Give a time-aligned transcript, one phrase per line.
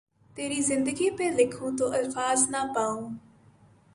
[0.37, 3.03] تیری زندگی پھ لکھوں تو الفاظ نہ پاؤں